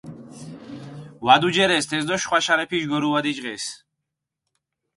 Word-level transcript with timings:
ვადუჯერეს 1.25 1.89
თეს 1.89 2.03
დო 2.09 2.15
შხვა 2.21 2.39
შარეფიში 2.45 2.87
გორუა 2.91 3.19
დიჭყეს. 3.25 3.63